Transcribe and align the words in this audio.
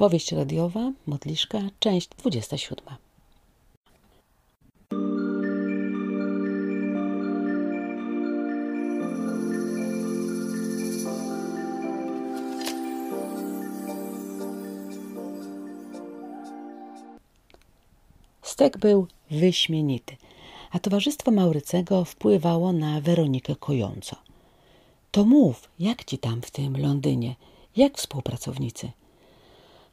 Powieść 0.00 0.32
radiowa, 0.32 0.92
Modliszka, 1.06 1.58
część 1.80 2.08
27. 2.08 2.84
Stek 18.42 18.78
był 18.78 19.06
wyśmienity, 19.30 20.16
a 20.70 20.78
towarzystwo 20.78 21.30
Maurycego 21.30 22.04
wpływało 22.04 22.72
na 22.72 23.00
Weronikę 23.00 23.56
kojąco. 23.56 24.16
To 25.10 25.24
mów, 25.24 25.68
jak 25.78 26.04
ci 26.04 26.18
tam 26.18 26.42
w 26.42 26.50
tym 26.50 26.76
Londynie, 26.76 27.36
jak 27.76 27.98
współpracownicy? 27.98 28.99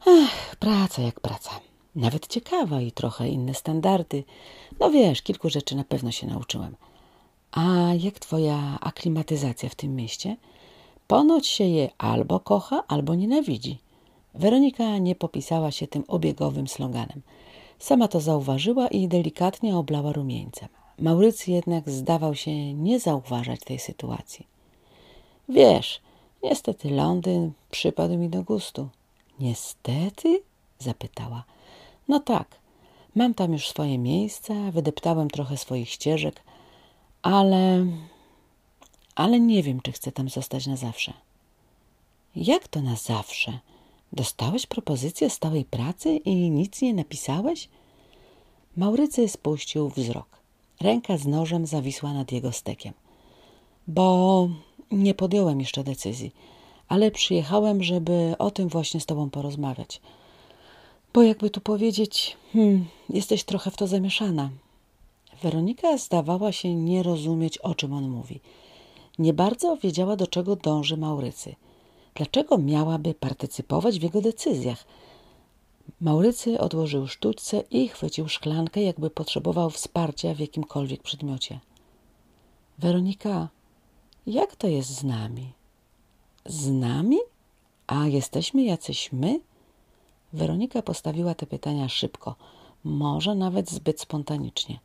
Ach, 0.06 0.56
praca 0.56 1.02
jak 1.02 1.20
praca. 1.20 1.52
Nawet 1.96 2.28
ciekawa 2.28 2.82
i 2.82 2.92
trochę 2.92 3.30
inne 3.30 3.54
standardy. 3.54 4.24
No 4.80 4.90
wiesz, 4.90 5.22
kilku 5.22 5.50
rzeczy 5.50 5.76
na 5.76 5.84
pewno 5.84 6.12
się 6.12 6.28
nauczyłem. 6.28 6.76
A 7.52 7.94
jak 8.00 8.20
twoja 8.20 8.78
aklimatyzacja 8.82 9.70
w 9.70 9.76
tym 9.76 9.96
mieście? 9.96 10.38
Ponoć 11.08 11.48
się 11.48 11.64
je 11.64 11.90
albo 11.98 12.40
kocha, 12.40 12.84
albo 12.88 13.16
nienawidzi. 13.16 13.80
Weronika 14.34 14.98
nie 14.98 15.16
popisała 15.16 15.72
się 15.72 15.88
tym 15.88 16.04
obiegowym 16.08 16.68
sloganem. 16.68 17.22
Sama 17.80 18.08
to 18.08 18.20
zauważyła 18.20 18.88
i 18.88 19.08
delikatnie 19.08 19.78
oblała 19.78 20.14
rumieńcem. 20.14 20.70
Maurycy 21.00 21.52
jednak 21.52 21.90
zdawał 21.90 22.36
się 22.36 22.74
nie 22.74 23.00
zauważać 23.00 23.60
tej 23.60 23.80
sytuacji. 23.80 24.48
Wiesz, 25.50 26.02
niestety 26.44 26.90
Londyn 26.90 27.52
przypadł 27.72 28.18
mi 28.18 28.30
do 28.30 28.44
gustu. 28.44 28.90
Niestety? 29.40 30.42
zapytała. 30.80 31.44
No 32.08 32.20
tak, 32.20 32.60
mam 33.16 33.34
tam 33.34 33.54
już 33.54 33.68
swoje 33.68 33.98
miejsca, 33.98 34.54
wydeptałem 34.72 35.30
trochę 35.30 35.58
swoich 35.58 35.90
ścieżek, 35.90 36.44
ale. 37.22 37.86
ale 39.16 39.40
nie 39.40 39.64
wiem, 39.64 39.82
czy 39.82 39.92
chcę 39.92 40.12
tam 40.12 40.30
zostać 40.30 40.68
na 40.68 40.76
zawsze. 40.76 41.14
Jak 42.36 42.68
to 42.68 42.82
na 42.82 42.96
zawsze? 42.96 43.60
Dostałeś 44.14 44.66
propozycję 44.66 45.30
stałej 45.30 45.66
pracy 45.66 46.10
i 46.10 46.50
nic 46.50 46.82
nie 46.82 46.94
napisałeś? 46.94 47.70
Maurycy 48.78 49.30
spuścił 49.30 49.90
wzrok. 49.90 50.28
Ręka 50.82 51.18
z 51.18 51.26
nożem 51.26 51.66
zawisła 51.66 52.14
nad 52.14 52.32
jego 52.32 52.52
stekiem. 52.52 52.94
Bo 53.88 54.50
nie 54.92 55.14
podjąłem 55.14 55.60
jeszcze 55.60 55.84
decyzji, 55.84 56.32
ale 56.88 57.12
przyjechałem, 57.12 57.84
żeby 57.84 58.36
o 58.40 58.52
tym 58.52 58.68
właśnie 58.70 59.00
z 59.00 59.06
tobą 59.06 59.30
porozmawiać. 59.30 60.02
Bo 61.14 61.24
jakby 61.24 61.50
tu 61.50 61.62
powiedzieć, 61.62 62.38
hmm, 62.54 62.86
jesteś 63.10 63.44
trochę 63.44 63.72
w 63.72 63.76
to 63.76 63.88
zamieszana. 63.88 64.50
Weronika 65.42 65.98
zdawała 65.98 66.52
się 66.52 66.76
nie 66.76 67.04
rozumieć, 67.04 67.58
o 67.58 67.76
czym 67.76 67.94
on 67.94 68.10
mówi. 68.10 68.40
Nie 69.20 69.34
bardzo 69.34 69.78
wiedziała, 69.78 70.16
do 70.16 70.28
czego 70.28 70.56
dąży 70.56 70.98
Maurycy. 70.98 71.56
Dlaczego 72.16 72.58
miałaby 72.58 73.14
partycypować 73.14 74.00
w 74.00 74.04
jego 74.04 74.22
decyzjach? 74.22 74.86
Maurycy 76.02 76.60
odłożył 76.60 77.08
sztućce 77.08 77.64
i 77.72 77.88
chwycił 77.88 78.30
szklankę, 78.30 78.82
jakby 78.82 79.10
potrzebował 79.10 79.70
wsparcia 79.70 80.34
w 80.34 80.40
jakimkolwiek 80.40 81.04
przedmiocie. 81.04 81.60
Weronika, 82.78 83.50
jak 84.28 84.56
to 84.56 84.68
jest 84.68 84.90
z 84.90 85.04
nami? 85.04 85.54
Z 86.48 86.72
nami? 86.72 87.18
A 87.88 88.08
jesteśmy 88.08 88.64
jacyś 88.64 89.12
my? 89.12 89.40
Weronika 90.34 90.82
postawiła 90.82 91.36
te 91.36 91.46
pytania 91.46 91.90
szybko, 91.90 92.36
może 92.84 93.36
nawet 93.36 93.70
zbyt 93.70 94.02
spontanicznie. 94.02 94.80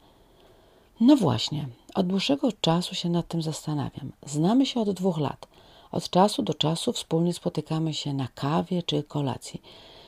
No 1.00 1.16
właśnie, 1.16 1.68
od 1.94 2.06
dłuższego 2.06 2.52
czasu 2.60 2.94
się 2.94 3.08
nad 3.08 3.28
tym 3.28 3.42
zastanawiam. 3.42 4.12
Znamy 4.26 4.66
się 4.66 4.80
od 4.80 4.90
dwóch 4.90 5.18
lat. 5.18 5.48
Od 5.92 6.10
czasu 6.10 6.42
do 6.42 6.54
czasu 6.54 6.92
wspólnie 6.92 7.34
spotykamy 7.34 7.94
się 7.94 8.14
na 8.14 8.28
kawie 8.34 8.82
czy 8.82 9.02
kolacji. 9.02 9.62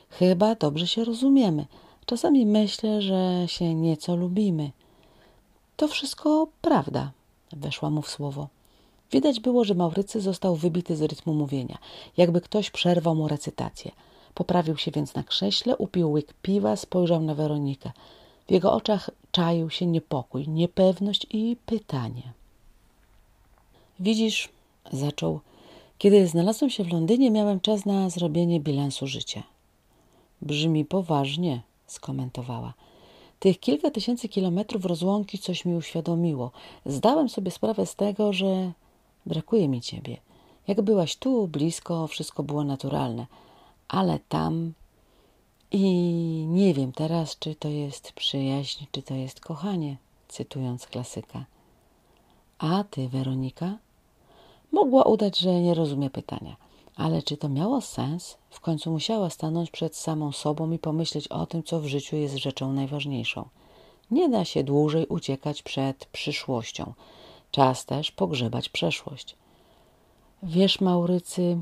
Chyba 0.09 0.55
dobrze 0.55 0.87
się 0.87 1.03
rozumiemy. 1.03 1.65
Czasami 2.05 2.45
myślę, 2.45 3.01
że 3.01 3.43
się 3.47 3.75
nieco 3.75 4.15
lubimy. 4.15 4.71
To 5.75 5.87
wszystko 5.87 6.47
prawda, 6.61 7.11
weszła 7.51 7.89
mu 7.89 8.01
w 8.01 8.09
słowo. 8.09 8.47
Widać 9.11 9.39
było, 9.39 9.63
że 9.63 9.75
Maurycy 9.75 10.21
został 10.21 10.55
wybity 10.55 10.95
z 10.95 11.01
rytmu 11.01 11.33
mówienia, 11.33 11.77
jakby 12.17 12.41
ktoś 12.41 12.71
przerwał 12.71 13.15
mu 13.15 13.27
recytację. 13.27 13.91
Poprawił 14.33 14.77
się 14.77 14.91
więc 14.91 15.15
na 15.15 15.23
krześle, 15.23 15.77
upił 15.77 16.11
łyk 16.11 16.33
piwa, 16.41 16.75
spojrzał 16.75 17.21
na 17.21 17.35
Weronikę. 17.35 17.91
W 18.47 18.51
jego 18.51 18.73
oczach 18.73 19.09
czaił 19.31 19.69
się 19.69 19.85
niepokój, 19.85 20.47
niepewność 20.47 21.27
i 21.31 21.57
pytanie. 21.65 22.33
Widzisz, 23.99 24.49
zaczął, 24.91 25.39
kiedy 25.97 26.27
znalazłem 26.27 26.69
się 26.69 26.83
w 26.83 26.93
Londynie, 26.93 27.31
miałem 27.31 27.59
czas 27.59 27.85
na 27.85 28.09
zrobienie 28.09 28.59
bilansu 28.59 29.07
życia. 29.07 29.43
Brzmi 30.41 30.85
poważnie, 30.85 31.61
skomentowała. 31.87 32.73
Tych 33.39 33.59
kilka 33.59 33.91
tysięcy 33.91 34.29
kilometrów 34.29 34.85
rozłąki 34.85 35.39
coś 35.39 35.65
mi 35.65 35.75
uświadomiło. 35.75 36.51
Zdałem 36.85 37.29
sobie 37.29 37.51
sprawę 37.51 37.85
z 37.85 37.95
tego, 37.95 38.33
że 38.33 38.71
brakuje 39.25 39.67
mi 39.67 39.81
ciebie. 39.81 40.17
Jak 40.67 40.81
byłaś 40.81 41.15
tu, 41.15 41.47
blisko, 41.47 42.07
wszystko 42.07 42.43
było 42.43 42.63
naturalne, 42.63 43.25
ale 43.87 44.19
tam 44.19 44.73
i 45.71 45.83
nie 46.49 46.73
wiem 46.73 46.91
teraz, 46.91 47.39
czy 47.39 47.55
to 47.55 47.67
jest 47.67 48.11
przyjaźń, 48.11 48.85
czy 48.91 49.01
to 49.01 49.13
jest 49.13 49.39
kochanie, 49.39 49.97
cytując 50.27 50.87
klasyka. 50.87 51.45
A 52.57 52.83
ty, 52.83 53.09
Weronika? 53.09 53.77
Mogła 54.71 55.03
udać, 55.03 55.39
że 55.39 55.61
nie 55.61 55.73
rozumie 55.73 56.09
pytania. 56.09 56.55
Ale 56.95 57.21
czy 57.21 57.37
to 57.37 57.49
miało 57.49 57.81
sens? 57.81 58.37
W 58.49 58.59
końcu 58.59 58.91
musiała 58.91 59.29
stanąć 59.29 59.71
przed 59.71 59.95
samą 59.95 60.31
sobą 60.31 60.71
i 60.71 60.79
pomyśleć 60.79 61.27
o 61.27 61.45
tym, 61.45 61.63
co 61.63 61.79
w 61.79 61.85
życiu 61.85 62.15
jest 62.15 62.35
rzeczą 62.35 62.73
najważniejszą. 62.73 63.49
Nie 64.11 64.29
da 64.29 64.45
się 64.45 64.63
dłużej 64.63 65.07
uciekać 65.07 65.63
przed 65.63 66.05
przyszłością. 66.05 66.93
Czas 67.55 67.85
też 67.85 68.11
pogrzebać 68.11 68.69
przeszłość. 68.69 69.35
Wiesz, 70.43 70.81
Maurycy, 70.81 71.57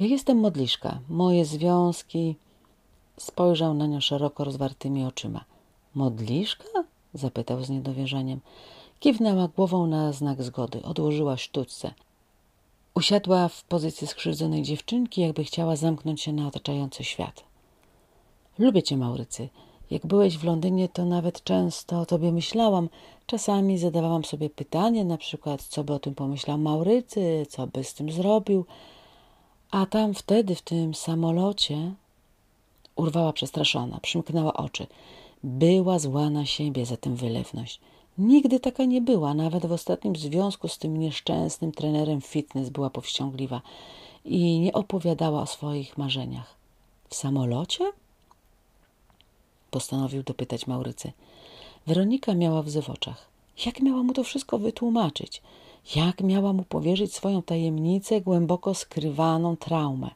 ja 0.00 0.06
jestem 0.06 0.38
modliszka. 0.38 1.00
Moje 1.08 1.44
związki. 1.44 2.36
Spojrzał 3.16 3.74
na 3.74 3.86
nią 3.86 4.00
szeroko 4.00 4.44
rozwartymi 4.44 5.04
oczyma. 5.04 5.44
Modliszka? 5.94 6.84
zapytał 7.14 7.64
z 7.64 7.70
niedowierzaniem. 7.70 8.40
Kiwnęła 9.00 9.48
głową 9.48 9.86
na 9.86 10.12
znak 10.12 10.42
zgody. 10.42 10.82
Odłożyła 10.82 11.36
sztućce. 11.36 11.94
Usiadła 12.94 13.48
w 13.48 13.64
pozycji 13.64 14.06
skrzywdzonej 14.06 14.62
dziewczynki, 14.62 15.20
jakby 15.20 15.44
chciała 15.44 15.76
zamknąć 15.76 16.20
się 16.20 16.32
na 16.32 16.46
otaczający 16.46 17.04
świat. 17.04 17.44
Lubię 18.58 18.82
cię, 18.82 18.96
Maurycy. 18.96 19.48
Jak 19.90 20.06
byłeś 20.06 20.38
w 20.38 20.44
Londynie, 20.44 20.88
to 20.88 21.04
nawet 21.04 21.44
często 21.44 22.00
o 22.00 22.06
tobie 22.06 22.32
myślałam. 22.32 22.88
Czasami 23.26 23.78
zadawałam 23.78 24.24
sobie 24.24 24.50
pytanie, 24.50 25.04
na 25.04 25.18
przykład, 25.18 25.62
co 25.62 25.84
by 25.84 25.92
o 25.92 25.98
tym 25.98 26.14
pomyślał 26.14 26.58
Maurycy, 26.58 27.46
co 27.48 27.66
by 27.66 27.84
z 27.84 27.94
tym 27.94 28.12
zrobił. 28.12 28.64
A 29.70 29.86
tam 29.86 30.14
wtedy, 30.14 30.54
w 30.54 30.62
tym 30.62 30.94
samolocie, 30.94 31.92
urwała 32.96 33.32
przestraszona, 33.32 34.00
przymknęła 34.00 34.54
oczy. 34.54 34.86
Była 35.44 35.98
zła 35.98 36.30
na 36.30 36.46
siebie 36.46 36.86
za 36.86 36.96
tę 36.96 37.14
wylewność. 37.14 37.80
Nigdy 38.18 38.60
taka 38.60 38.84
nie 38.84 39.00
była, 39.00 39.34
nawet 39.34 39.66
w 39.66 39.72
ostatnim 39.72 40.16
związku 40.16 40.68
z 40.68 40.78
tym 40.78 40.96
nieszczęsnym 40.96 41.72
trenerem 41.72 42.20
fitness 42.20 42.68
była 42.68 42.90
powściągliwa 42.90 43.60
i 44.24 44.60
nie 44.60 44.72
opowiadała 44.72 45.42
o 45.42 45.46
swoich 45.46 45.98
marzeniach. 45.98 46.54
W 47.08 47.14
samolocie? 47.14 47.92
Postanowił 49.74 50.22
dopytać 50.22 50.66
Maurycy. 50.66 51.12
Weronika 51.86 52.34
miała 52.34 52.60
łzy 52.60 52.82
w 52.82 52.90
oczach. 52.90 53.28
Jak 53.66 53.80
miała 53.80 54.02
mu 54.02 54.12
to 54.12 54.24
wszystko 54.24 54.58
wytłumaczyć? 54.58 55.42
Jak 55.96 56.20
miała 56.20 56.52
mu 56.52 56.62
powierzyć 56.62 57.14
swoją 57.14 57.42
tajemnicę, 57.42 58.20
głęboko 58.20 58.74
skrywaną 58.74 59.56
traumę? 59.56 60.10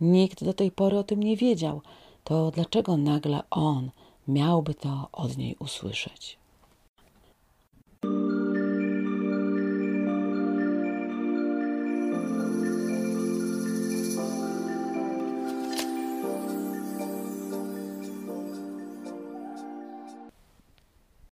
Nikt 0.00 0.44
do 0.44 0.54
tej 0.54 0.70
pory 0.70 0.98
o 0.98 1.04
tym 1.04 1.22
nie 1.22 1.36
wiedział. 1.36 1.80
To 2.24 2.50
dlaczego 2.50 2.96
nagle 2.96 3.42
on 3.50 3.90
miałby 4.28 4.74
to 4.74 5.08
od 5.12 5.36
niej 5.36 5.56
usłyszeć? 5.58 6.38